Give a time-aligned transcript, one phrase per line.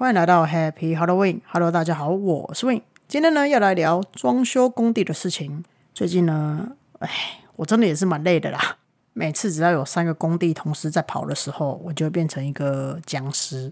[0.00, 1.42] 欢迎来到 Happy Halloween。
[1.52, 2.80] Hello，大家好，我是 Win。
[3.06, 5.62] 今天呢，要来聊装修工地的事情。
[5.92, 6.68] 最近呢，
[7.00, 7.10] 哎，
[7.56, 8.78] 我真的也是蛮累的啦。
[9.12, 13.70] 每次只要有三个工地同时在跑的时候，我就会变成一个僵尸。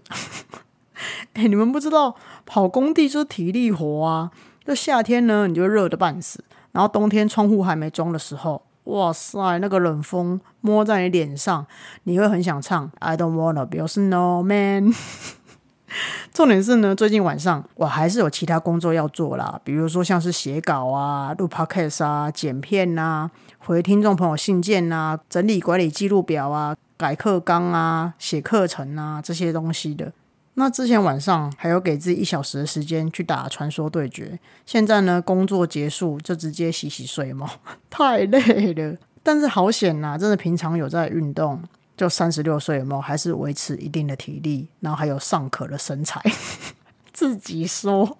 [1.33, 2.15] 哎，你们不知道
[2.45, 4.29] 跑工地就是体力活啊！
[4.63, 6.39] 就夏天呢，你就热的半死；
[6.73, 11.65] 然后冬天窗户还没装的时候，哇塞，那个冷风摸在你脸上，
[12.03, 14.95] 你会很想唱 I don't wanna be a snowman。
[16.33, 30.11] 重点是呢，最近晚上我还是有其他工作要做啦，比如说像是写稿啊、录 podcast 啊、剪片啊、回听众朋友信件啊、整理管理记录表啊、改课纲啊、写课程啊这些东西的。
[30.55, 37.49] 那之前晚上还有给自己一小时的时间去打传说对决，现在呢工作结束就直接洗洗睡嘛，
[37.89, 38.97] 太累了。
[39.23, 41.61] 但是好险呐，真的平常有在运动。
[41.99, 43.01] 就三十六岁有没有？
[43.01, 46.23] 还是维持一定的体力，然后还有尚可的身材。
[47.11, 48.17] 自己说。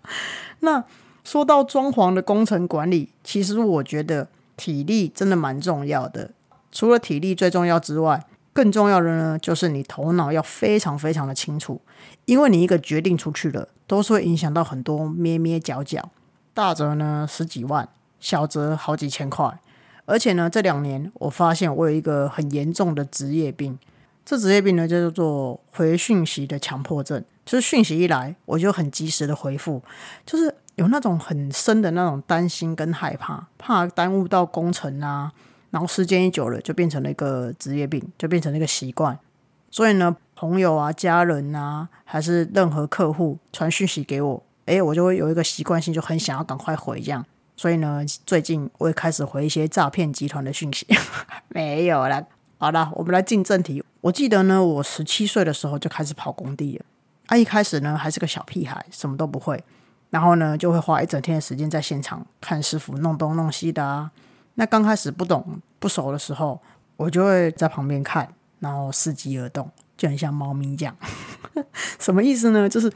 [0.59, 0.83] 那
[1.23, 6.31] 说到装潢的工程管理，其实我觉得体力真的蛮重要的。
[6.73, 11.79] 除了体力最重要之外，更重要的呢，就是你头脑要非常非常的清楚。
[12.25, 16.09] 因为你一个决定出去了，都是会影响到很多咩咩角角。
[16.53, 17.87] 大则呢十几万，
[18.19, 19.57] 小则好几千块。
[20.09, 23.77] 而且呢，这两年我发现我有一个很严重的职业病，
[24.25, 27.23] 这职业病呢就叫做回讯息的强迫症。
[27.45, 29.81] 就是讯息一来，我就很及时的回复，
[30.25, 35.31] 就是有那种很深的那种担心跟害怕，怕耽误到工程啊。
[35.71, 39.17] 然后时间一久了，就变成了一个职业病，就变成了一个习惯。
[39.71, 47.23] 所以呢，朋友啊、家人啊，还是任何客户传讯息给我，诶，我就会有一个习惯性，就很想要赶快回这样。
[47.59, 50.87] 所以呢，最近我也开始回一些诈骗集团的讯息，
[51.49, 52.25] 没有了。
[52.57, 53.83] 好了，我们来进正题。
[53.99, 56.85] 我记得呢，我十七岁的时候就开始跑工地了。
[57.25, 59.61] 啊，一开始呢还是个小屁孩，什么都不会。
[60.09, 64.09] 然后呢，就会花一整天的时间在现场看师傅弄东弄西的啊。
[64.53, 66.61] 那刚开始不懂不熟的时候，
[66.95, 70.95] 我就会在旁边看，然后伺机而动，就很像猫咪这样。
[71.99, 72.69] 什么意思呢？
[72.69, 72.89] 就是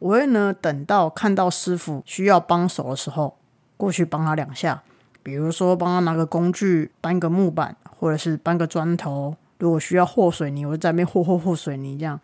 [0.00, 3.37] 我会呢等到看到师傅需要帮手的时候。
[3.78, 4.82] 过去帮他两下，
[5.22, 9.34] 比如说帮他拿个工具搬个木板，或者是搬个砖头。
[9.58, 12.20] 如果需要和水泥，我就在那边和和和水泥这样。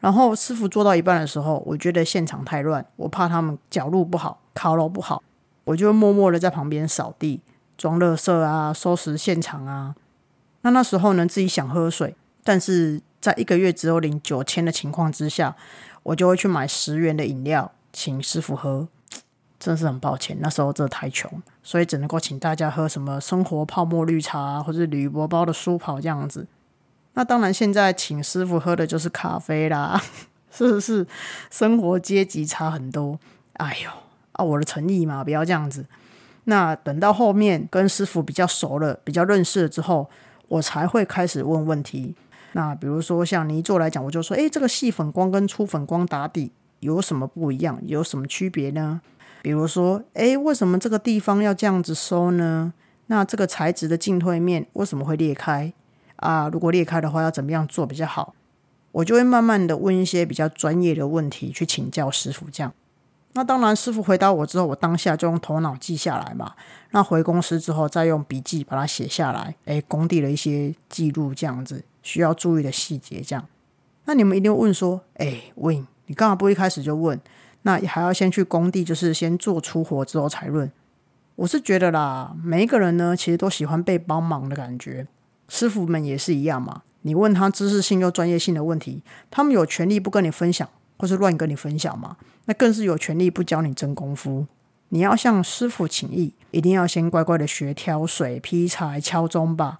[0.00, 5.22] 然后师傅做到一半的时候，我觉得现场太乱，我怕他们脚路不好，烤肉不好，
[5.64, 7.40] 我就默默的在旁边扫地、
[7.76, 9.94] 装垃圾啊、收拾现场啊。
[10.62, 15.56] 那那时候呢，自己想喝水，但是在一个月只有领九千的情况之下，
[16.02, 18.88] 我就会去买十元的饮料请师傅喝。
[19.58, 21.30] 真是很抱歉，那时候真的太穷，
[21.62, 26.46] 所以只能够请大家喝什么生活泡沫绿茶，或者是铝箔包的舒跑这样子。
[27.14, 30.00] 那当然，现在请师傅喝的就是咖啡啦，
[30.52, 31.04] 是不是？
[31.50, 33.18] 生活阶级差很多。
[33.54, 33.90] 哎呦
[34.32, 35.84] 啊，我的诚意嘛，不要这样子。
[36.44, 40.08] 那等到后面跟师傅比较熟了，比较认识了之后，
[40.46, 42.14] 我才会开始问问题。
[42.52, 47.78] 那比如说像泥做来讲，我就说，诶，这个细粉光跟粗粉光打底有什么不一样？
[47.82, 49.00] 有什么区别呢？
[49.42, 52.72] 比如说，哎，为什么这个地方要这样子收呢？
[53.06, 55.72] 那这个材质的进退面为什么会裂开
[56.16, 56.48] 啊？
[56.52, 58.34] 如果裂开的话，要怎么样做比较好？
[58.92, 62.46] 我就会慢慢的问一些比较专业的问题去请教师傅。
[62.50, 62.72] 这样，
[63.32, 66.54] 那当然，师傅回答我之后，我当下就用头脑记下来嘛。
[66.90, 69.54] 那回公司之后，再用笔记把它写下来。
[69.64, 73.46] 哎，工地的一些记录，这样子需要注意的细节，这样。
[74.06, 77.18] 那你们一定问说，哎问你干嘛不一开始就问？
[77.62, 80.70] 那也还要先去工地，就是先做出活之后才论。
[81.36, 85.06] 我是觉得啦，每一个人呢，其实都喜欢被帮忙的感觉。
[85.48, 86.82] 师傅们也是一样嘛。
[87.02, 92.16] 你问他知识性又专业性的问题，他们有权利不跟你分享，或是乱跟你分享嘛？
[92.46, 94.46] 那更是有权利不教你真功夫。
[94.88, 99.78] 你要向师傅请益，一定要先乖乖的学挑水、劈柴、敲钟吧。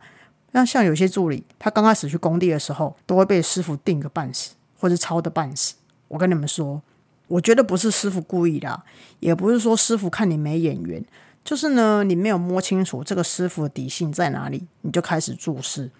[0.52, 5.74] 那像有些助理，他刚开始去工地的时候，都会被师傅定个半死，或是抄的半死。
[6.08, 6.80] 我跟你们说。
[7.28, 8.82] 我觉得不是师傅故意的，
[9.20, 11.04] 也不是说师傅看你没眼缘，
[11.44, 15.90] 就是呢，你没有摸清楚这个师傅的底性在哪里，你就开始注视。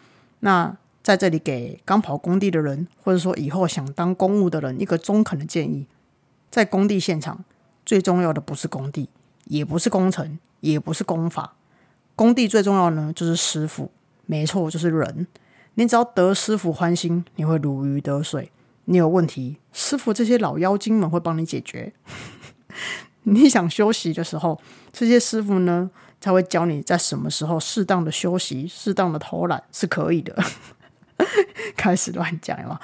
[0.41, 5.87] 那在这里给刚跑工地的人，或者说以后想当公务的人一个中肯的建议：
[6.51, 7.45] 在工地现场，
[7.85, 9.09] 最重要的不是工地，
[9.45, 11.55] 也不是工程，也不是工法，
[12.15, 13.91] 工地最重要的呢就是师傅，
[14.27, 15.27] 没错，就是人。
[15.75, 18.51] 你只要得师傅欢心，你会如鱼得水。
[18.91, 21.93] 你有问题，师傅这些老妖精们会帮你解决。
[23.25, 24.59] 你想休息的时候，
[24.91, 30.35] 这些师傅呢才会教你在什么时候适当的休息、适当的偷懒是可以的。
[31.77, 32.81] 开始乱讲了？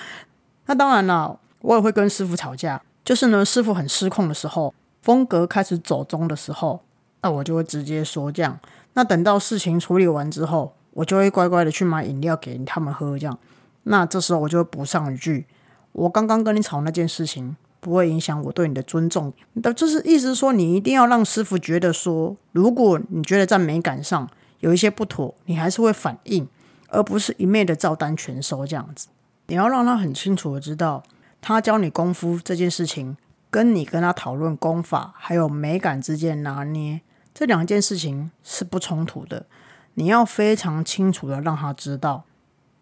[0.66, 2.82] 那当然了，我也会跟师傅吵架。
[3.02, 6.82] 就是呢，师傅很失控的时候，风格开始走中的时候，
[7.22, 8.60] 那我就会直接说这样。
[8.92, 13.38] 那等到事情处理完之后，我就会乖乖的去买饮料给他们喝，这样。
[13.84, 15.46] 那这时候我就会补上一句：
[15.94, 17.56] 我刚刚跟你吵那件事情。
[17.80, 24.26] 不会影响我对你的尊重，那就是意思说，你一定要让师傅觉得说，如果你觉得在美感上
[24.60, 26.48] 有一些不妥，你还是会反应，
[26.88, 29.08] 而不是一昧的照单全收这样子。
[29.48, 31.02] 你要让他很清楚的知道，
[31.42, 33.18] 他教你功夫这件事情，
[33.50, 37.02] 跟你跟他讨论功法还有美感之间拿捏
[37.34, 39.44] 这两件事情是不冲突的。
[39.92, 42.24] 你要非常清楚的让他知道，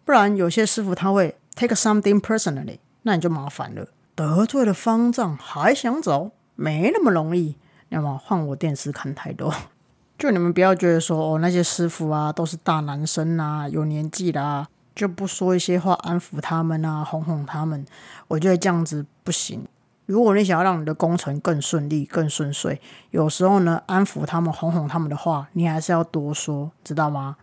[0.05, 3.87] 不然有些师傅他会 take something personally，那你就麻烦了。
[4.15, 7.55] 得罪了方丈还想走，没那么容易。
[7.89, 9.53] 那么换我电视看太多，
[10.17, 17.85] 就你们不要觉得说哦，那些师傅啊都是大男生啊，有年纪啦，就不说一些话安抚他们啊，哄哄他们。
[18.27, 19.67] 我觉得这样子不行。
[20.07, 27.37] 如果你想要让你的工程更顺利、更顺遂，有时候呢，安抚他们、哄哄他们的话，你还是要多说，知道吗？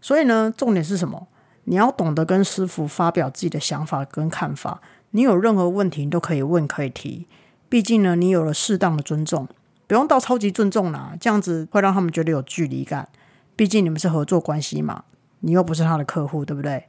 [0.00, 1.28] 所以呢，重点是什么？
[1.66, 4.80] 你要懂得跟师傅发表自己的想法跟看法。
[5.10, 7.26] 你有任何问题，你都可以问，可以提。
[7.68, 9.48] 毕竟呢，你有了适当的尊重，
[9.86, 13.08] 不用到超级尊重啦，这样子会让他们觉得有距离感。
[13.54, 15.04] 毕竟你们是合作关系嘛，
[15.40, 16.84] 你又不是他的客户，对不对？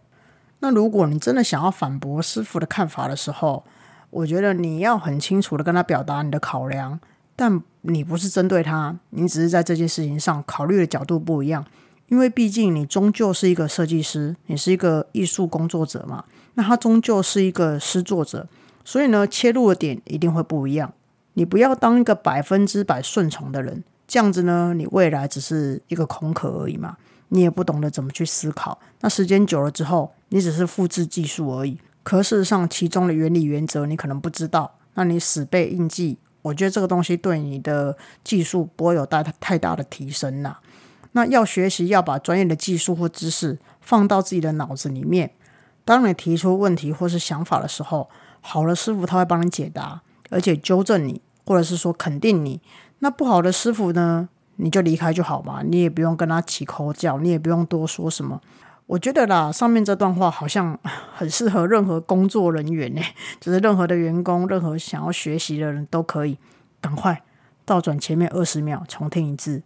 [0.59, 3.63] 那如果你真的想要反驳师傅的看法的时候，
[4.09, 6.99] 我觉得你要很清楚的跟他表达你的考量，
[7.35, 11.65] 但你不是针对他，你只是在这件事情上考虑的角度不一样。
[12.07, 16.23] 因为毕竟你终究是一个设计师，你是一个艺术工作者嘛。
[16.53, 18.47] 那他终究是一个诗作者，
[18.83, 20.93] 所以呢，切入的点一定会不一样。
[21.33, 26.97] 你不要当一个百分之百顺从的人，这样子呢，你未来只是一个空壳而已嘛。
[27.29, 31.77] 你也不懂得怎么去思考，那时间久了之后，你只是复制技术而已。
[32.01, 40.55] 可事实上，其中的原理原则你可能不知道，那你死背硬记，我觉得这个东西对你的技术不会有大太大的提升呐。
[41.17, 45.31] 那要学习，要把专业的技术或知识放到自己的脑子里面。
[45.83, 48.07] 当你提出问题或是想法的时候，
[48.39, 49.99] 好的师傅他会帮你解答，
[50.29, 52.61] 而且纠正你，或者是说肯定你。
[52.99, 58.39] 那不好的师傅呢，你就离开就好嘛，你也不用跟他起口角，你也不用多说什么。
[58.85, 60.79] 我觉得啦，上面这段话好像
[61.15, 63.01] 很适合任何工作人员呢，
[63.39, 66.37] 就是任何的员工，任何想要学习的人都可以。
[66.79, 67.23] 赶快
[67.67, 69.61] 倒转前面二十秒，重听一次，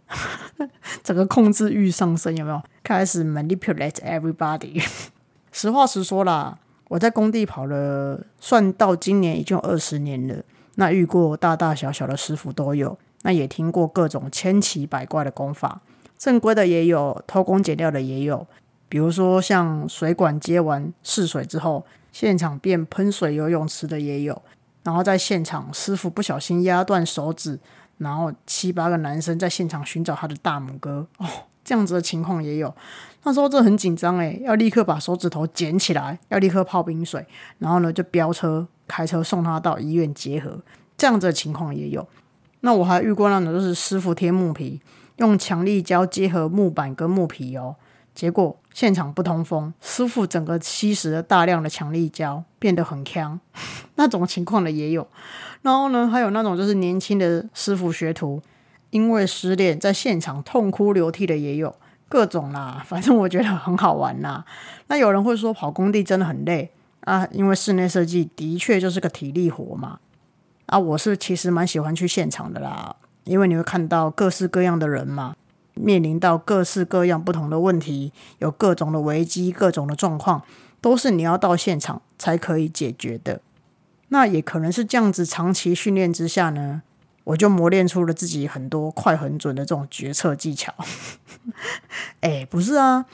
[1.04, 2.60] 整个控制欲上升，有没有？
[2.82, 4.84] 开始 manipulate everybody。
[5.52, 6.58] 实话实说啦，
[6.88, 10.42] 我在工地跑了，算到今年已经二十年了。
[10.74, 15.80] 那遇过大大小小的师傅都有，那也听过各种千奇百怪的功法，
[16.18, 18.44] 正规的也有，偷工减料的也有。
[18.88, 24.42] 比如说像水管接完试水之后，现场变喷水游泳池的也有。
[24.82, 27.56] 然后在现场，师傅不小心压断手指，
[27.98, 31.06] 然后七八个男生在现场寻找他的大拇哥。
[31.18, 31.26] 哦。
[31.64, 32.74] 这样子的情况也有，
[33.22, 37.24] 那时候这很紧张诶，要立刻把手指头捡起来，要立刻泡冰水，
[37.58, 40.58] 然后呢就飙车开车送他到医院结合。
[40.98, 42.04] 这样子的情况也有。
[42.62, 44.80] 那我还遇过那种就是师傅贴木皮，
[45.18, 47.76] 用强力胶结合木板跟木皮哦，
[48.12, 53.38] 结果现场不通风，师傅整个吸食了大量的强力胶，变得很呛。
[53.96, 55.06] 那种情况的也有。
[55.62, 58.42] 然后呢，还有那种就是年轻的师傅学徒。
[58.90, 61.74] 因为失恋，在现场痛哭流涕的也有
[62.10, 64.44] 各种啦， 反正我觉得很好玩啦。
[64.88, 69.98] 那有人会说跑工地真的很累啊，因为室内设计的确就是个体力活嘛。
[70.66, 75.34] 啊，我是其实蛮喜欢去现场的啦，因为你会看到各式各样的人嘛，
[75.74, 80.42] 面临到各式各样不同的问题，有各种的危机、各种的状况，
[80.80, 83.40] 都是你要到现场才可以解决的。
[84.08, 86.82] 那也可能是这样子，长期训练之下呢。
[87.24, 90.74] 我就磨练出了自己很多快很准的这种决策技巧。
[92.18, 93.06] 哎，不是啊，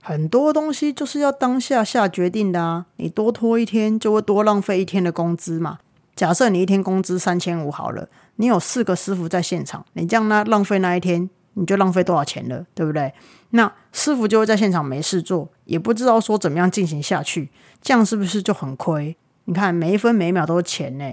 [0.00, 2.86] 很多东西就是要当下下决定的啊。
[2.96, 5.80] 你多拖一天，就会多浪费一天的工资嘛。
[6.16, 13.12] 假设你一天工资三千五好了，你有四个师傅在现场，你这样呢浪费那一天，你就浪费多少钱了，对不对？
[13.50, 19.16] 那师傅就会在现场没事做，也不知道说怎么样进行下去，这样是不是就很亏？
[19.44, 21.12] 你看每一分每秒都是钱呢。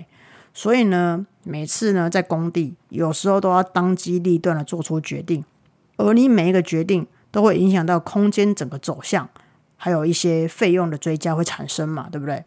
[0.53, 5.43] 所以呢，每次呢在工地，有时候都要当机立断的做出决定，
[5.97, 9.29] 而你每一个决定都会影响到空间整个走向，
[9.77, 12.43] 还有一些费用的追加会产生嘛，对不对？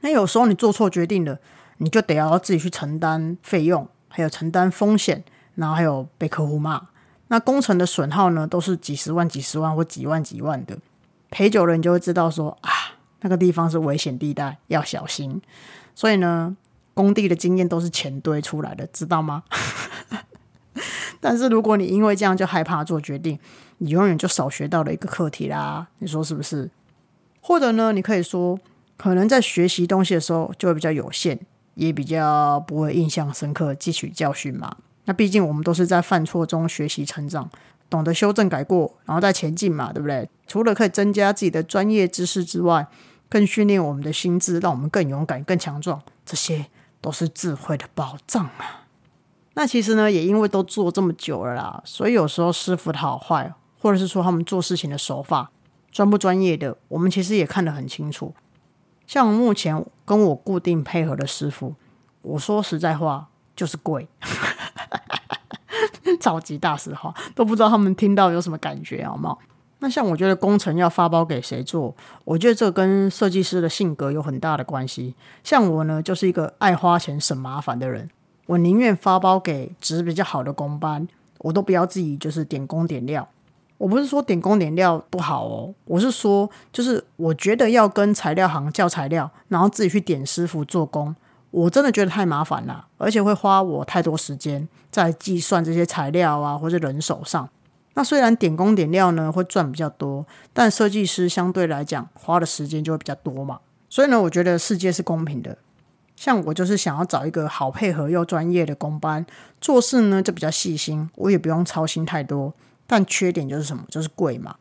[0.00, 1.38] 那有时候你做错决定了，
[1.78, 5.24] 你就得要自己去承担费用，还有承担风险，
[5.56, 6.88] 然后还有被客户骂。
[7.28, 10.78] 那工程的损耗呢，都是几十万、几十万或几万、几万的，
[11.30, 12.70] 陪久了你就会知道说啊，
[13.20, 15.40] 那个地方是危险地带，要小心。
[15.94, 16.56] 所以呢。
[16.96, 19.42] 工地的经验都是钱堆出来的，知道吗？
[21.20, 23.36] 但是如果你因为这样就害怕做决定，
[23.78, 25.88] 你永远就少学到了一个课题啦。
[25.98, 26.70] 你说是不是？
[27.40, 28.56] 或者呢，你可以说，
[28.96, 31.36] 可能在学习东西的时候就会比较有限，
[31.74, 34.76] 也比较不会印象深刻，汲取教训嘛。
[35.06, 37.50] 那毕竟我们都是在犯错中学习成长，
[37.90, 40.28] 懂得修正改过，然后再前进嘛，对不对？
[40.46, 42.86] 除了可以增加自己的专业知识之外，
[43.28, 46.66] 更训练我们的心智，让我们更勇敢、更强壮，这些
[47.00, 48.86] 都是智慧的宝藏啊。
[49.54, 55.50] 那其实呢，也因为都做这么久了啦，所以有时候师傅的好坏，或者是说他们做事情的手法
[55.92, 58.34] 专不专业的，我们其实也看得很清楚。
[59.06, 61.74] 像目前跟我固定配合的师傅，
[62.22, 64.08] 我说实在话就是贵。
[66.20, 69.36] 超级大实话，都不知道他们听到有什么感觉，好吗？
[69.80, 71.94] 那像我觉得工程要发包给谁做，
[72.24, 75.14] 我觉得这跟设计师的性格有很大的关系。
[75.42, 78.08] 像我呢，就是一个爱花钱省麻烦的人，
[78.46, 81.06] 我宁愿发包给值比较好的工班，
[81.38, 83.28] 我都不要自己就是点工点料。
[83.76, 91.14] 我不是说点工点料不好哦，我是说，就是我觉得要跟材料行叫材料，然后自己去点师傅做工。
[91.54, 97.48] 我真的觉得太麻烦了，而且会花我太多时间在计算这些材料啊，或者人手上。
[97.94, 103.60] 那虽然点工点料呢会赚比较多，但设计师相对来讲花的时间就会比较多嘛。
[103.88, 105.56] 所以呢，我觉得世界是公平的。
[106.16, 109.24] 像我就是想要找一个好配合又专业的工班，
[109.60, 112.52] 做事呢就比较细心，我也不用操心太多。
[112.88, 113.84] 但缺点就是什么？
[113.88, 114.56] 就是贵嘛。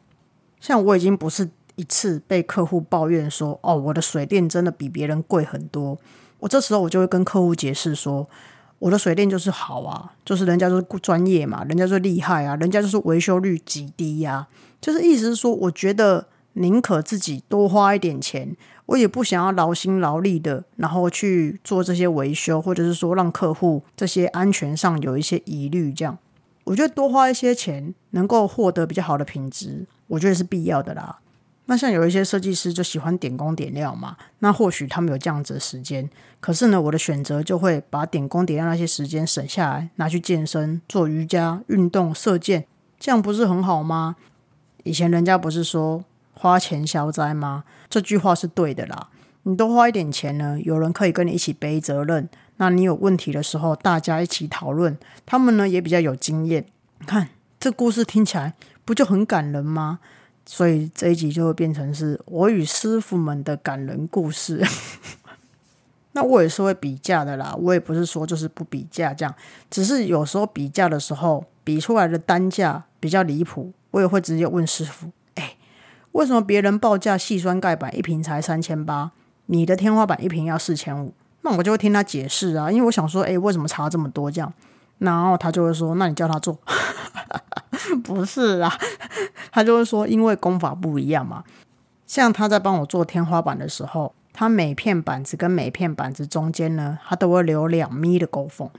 [0.59, 5.97] 像我已经不是一次被客户抱怨说，哦，我的水电真的比别人贵很多。
[6.43, 8.27] 我这时候我就会跟客户解释说，
[8.79, 14.45] 我的水电就是好啊，就是人家就是专业嘛，人家就厉害啊，人家就是维修率极低呀，
[14.81, 18.57] 就是意思是说，我觉得宁可自己多花一点钱，
[18.87, 26.17] 我也不想要劳心劳力的，然后去做这些维修，或者是说让客户这些安全上有一些疑虑，这样
[26.65, 31.19] 我觉得多花一些钱能够获得比较好的品质，我觉得是必要的啦。
[31.65, 36.09] 那像有一些设计师就喜欢点工点料嘛，那或许他们有这样子的时间，
[36.41, 42.65] 可是呢，我的选择就会把点工点料那些时间省下来，拿去健身、做瑜伽、运动、射箭，
[42.99, 44.17] 这样不是很好吗？
[44.83, 46.03] 以前人家不是说
[46.33, 47.63] 花钱消灾吗？
[47.89, 49.09] 这句话是对的啦。
[49.43, 56.65] 你多花一点钱呢，有人可以跟你一起背责任，那你有问题的时候，大家一起讨论，他们呢也比较有经验。
[56.99, 57.29] 你看
[57.59, 58.53] 这故事听起来
[58.83, 59.99] 不就很感人吗？
[60.45, 64.61] 所以这一集就会变成是我与师傅们的感人故事。
[66.15, 69.33] 那我也是会比价的啦，我也不是说就是不比价这样，
[69.71, 75.55] 只是有时候比价的时候比出来的单价比较离谱，我也会直接问师傅：哎，
[76.11, 79.11] 为什么别人报价细酸盖板一瓶才三千八，
[79.47, 81.13] 你的天花板一瓶要四千五？
[81.41, 84.53] 那我就会听他解释啊，因为我想说，哎，为什么差这么多这样？
[84.99, 86.59] 然后他就会说：那你叫他做。
[88.01, 88.73] 不是啊，
[89.51, 91.43] 他就会说，因为工法不一样嘛。
[92.05, 98.69] 像他在帮我做天花板的时候，他每片板子跟每片板子中间呢，他都会留两米的沟缝，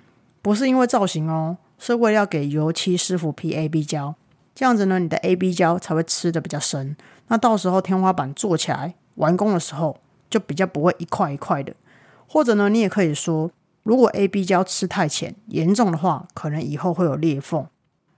[0.43, 4.15] 不是因为造型哦，是为了要给油漆师傅 P A B 胶，
[4.55, 6.97] 这样子呢，你的 A B 胶才会吃的比较深。
[7.29, 11.75] 那到时候天花板做起来完工的时候，就比较不会一块一块的。
[12.29, 13.51] 或者呢，你也可以说，
[13.83, 17.67] 如果 A B 胶吃太浅，严重的话，可能以后会有裂缝。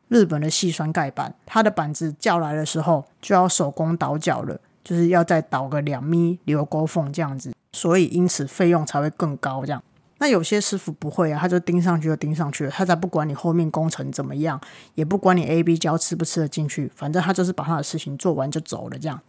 [0.08, 9.64] 日本的细酸盖板，它的板子叫来的时候就要手工倒角了，就是要再倒个两米留沟缝这样子，所以因此费用才会更高。
[9.66, 9.82] 这样，
[10.18, 14.60] 那有些师傅不会啊，他就钉上去就钉上去了，他才不管你后面工程怎么样，
[14.94, 18.96] 也不管你 A B 胶吃不吃得进去，反正他就是把他的事情做完就走了。
[18.98, 19.20] 这样，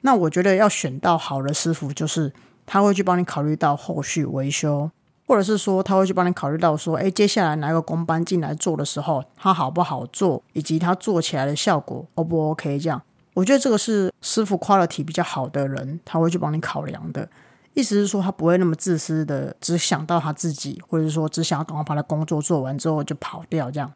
[0.00, 2.32] 那我觉得要选到好的师傅，就是
[2.66, 4.90] 他会去帮你考虑到后续维修。
[5.26, 12.78] 或者是说他会去帮你考虑到说，哎，接下来哪个工班进来做的时候，他好不好做，以及他做起来的效果 O 不 OK？
[12.78, 13.00] 这样，
[13.32, 17.28] 我觉得这个是师傅 quality 比较好的人，他会去帮你考量的。
[17.72, 23.92] 意思是说，他不会那么自私的，只想到他自己，或者说只想要赶快把他工作做完之后就跑掉这样。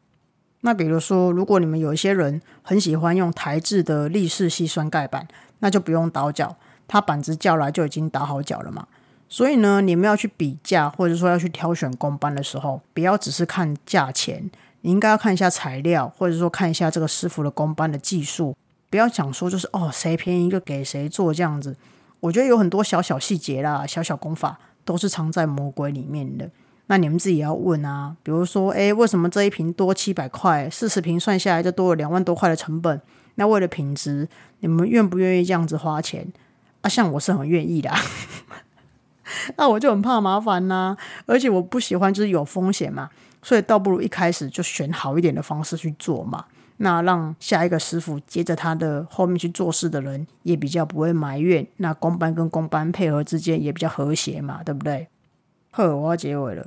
[0.63, 5.29] 那比如说，如果你们有一些人很喜欢用台制的立式细酸盖板，
[5.61, 6.57] 那就不用倒角，
[6.89, 8.85] 他板子叫来就已经倒好角了嘛。
[9.29, 18.57] 所以呢，你们要去比价，或者说要去挑选工班的时候，不要只是看价钱，你应该要看一下材料，或者说看一下这个师傅的工班的技术。
[18.91, 21.77] 不要讲说就是哦，谁便宜就给谁做这样子。
[22.21, 26.49] 我觉得有很多小小细节啦，小小功法都是藏在魔鬼里面的。
[26.87, 32.99] 那你们自己要问啊，比如说，诶，为什么这一瓶多七百块，四十瓶算下来就多了两万多块的成本？
[33.35, 34.27] 那为了品质，
[34.61, 36.27] 你们愿不愿意这样子花钱？
[36.81, 37.93] 啊，像我是很愿意的。
[39.57, 43.11] 那我就很怕麻烦呐，而且我不喜欢就是有风险嘛，
[43.43, 46.45] 所以倒不如一开始就选好一点的方式去做嘛。
[46.81, 51.67] 那让下一个师傅接着他的后面去做事的人，也比较不会埋怨。
[51.79, 55.09] 那工班跟工班配合之间也比较和谐嘛，对不对？
[55.73, 56.65] 呵，我要结尾了。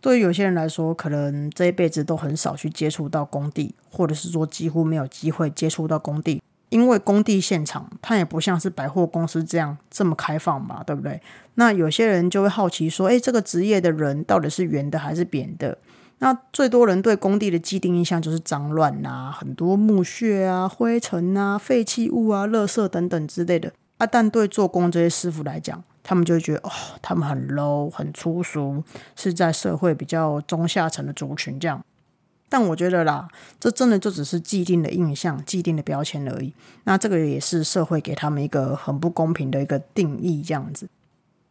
[0.00, 11.20] 对于有些人来说，可能这一辈子都很少去接触到工地，或者是说几乎没有机会接触到工地，因为工地现场它也不像是百货公司这样这么开放嘛，对不对？
[11.56, 15.76] 那有些人就会好奇说，诶，这个职业的人到底是圆的还是扁的？
[16.20, 24.06] 那最多人对工地的既定印象就是脏乱呐，很多木屑啊、灰尘啊、废弃物啊、垃圾等等之类的啊。
[24.06, 26.70] 但对做工这些师傅来讲，他们就会觉得哦，
[27.02, 28.82] 他们很 low、很粗俗，
[29.14, 31.84] 是在社会比较中下层的族群这样。
[32.52, 33.26] 但我觉得啦，
[33.58, 36.52] 这真的就只是既定的印象、既定的标签而已。
[36.84, 40.86] 那这个也是社会给他们一个很不公平的一个定义，这样子。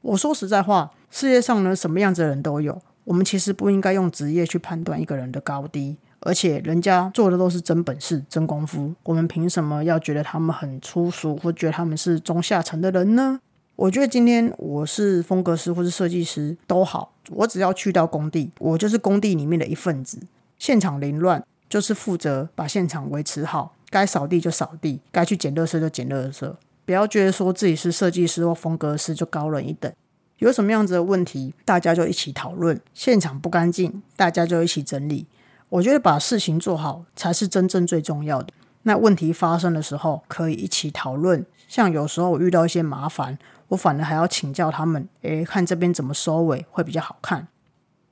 [0.03, 2.79] 我说实在话，世界上呢，什么样子的人都有。
[3.05, 13.39] 我们其实不应该用职业去判断一个人的高低，而且人家做的都是真本事、真功夫，我们凭什么要觉得他们很粗俗，或觉得他们是中下层的人呢？
[13.75, 20.19] 我觉得今天我是风格师或是设计师都好，我只要去到工地，我就是工地里面的一份子。
[20.61, 26.53] 现场凌乱，就是负责把现场维持好，该扫地就扫地，该去捡垃圾就捡垃圾。
[26.85, 29.91] 不要觉得说自己是设计师或风格师就高人一等。
[30.37, 32.79] 有什么样子的问题，大家就一起讨论。
[32.93, 35.25] 现场不干净，大家就一起整理。
[35.69, 38.53] 我觉得把事情做好才是真正最重要的。
[38.83, 41.43] 那问题发生的时候，可以一起讨论。
[41.67, 43.35] 像有时候我遇到一些麻烦，
[43.69, 47.47] 我反而还要请教他们，诶，看这边怎么收尾会比较好看。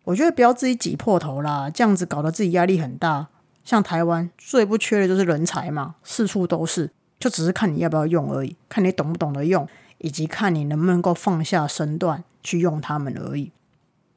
[0.10, 3.28] 我觉得不要自己挤破头啦，这样子搞得自己压力很大。
[3.64, 6.90] 像台湾最不缺的就是人才嘛，四处都是，
[7.20, 9.68] 就只是看你要不要用而已，看你懂不懂得用。
[10.00, 13.52] 以及看你能不能够放下身段去用他们而已。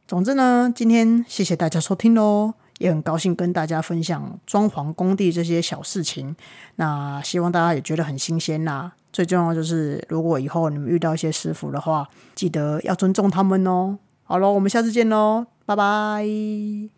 [0.07, 6.37] 总之呢，今天谢谢大家收听喽，也很高兴跟大家分享装潢工地这些小事情。
[6.76, 8.92] 那希望大家也觉得很新鲜呐。
[9.12, 13.98] 最重要就是，如果以后你们遇到一些师傅的话，记得要尊重他们哦。
[14.22, 16.92] 好喽，我们下次见喽，拜拜。